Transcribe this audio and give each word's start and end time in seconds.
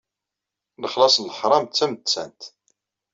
Lexlaṣ 0.81 1.15
n 1.17 1.23
leḥram, 1.29 1.65
d 1.65 1.71
tamettant. 1.73 2.41